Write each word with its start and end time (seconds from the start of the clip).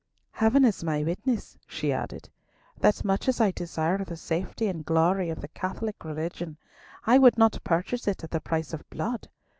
"Heaven 0.31 0.65
is 0.65 0.83
my 0.83 1.03
witness," 1.03 1.59
she 1.67 1.93
added, 1.93 2.27
"that 2.79 3.05
much 3.05 3.27
as 3.27 3.39
I 3.39 3.51
desire 3.51 4.03
the 4.03 4.17
safety 4.17 4.65
and 4.65 4.83
glory 4.83 5.29
of 5.29 5.41
the 5.41 5.47
Catholic 5.49 6.03
religion, 6.03 6.57
I 7.05 7.19
would 7.19 7.37
not 7.37 7.63
purchase 7.63 8.07
it 8.07 8.23
at 8.23 8.31
the 8.31 8.39
price 8.41 8.73
of 8.73 8.89
blood. 8.89 9.29